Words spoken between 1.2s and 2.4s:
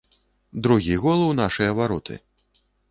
у нашыя вароты.